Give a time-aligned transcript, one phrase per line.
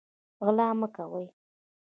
[0.45, 1.25] غلا مه کوئ